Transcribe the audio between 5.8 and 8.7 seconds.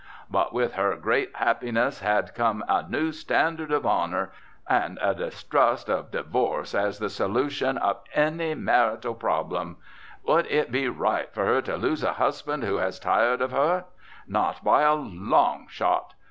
of divorce as the solution of any